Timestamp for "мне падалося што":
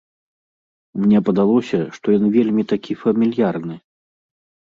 1.01-2.05